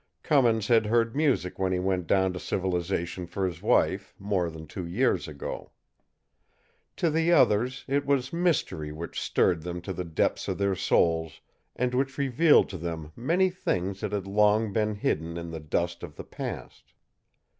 [0.23, 4.65] Cummins had heard music when he went down to civilization for his wife, more than
[4.65, 5.69] two years ago.
[6.95, 11.39] To the others it was mystery which stirred them to the depths of their souls,
[11.75, 16.01] and which revealed to them many things that had long been hidden in the dust
[16.01, 16.93] of the past.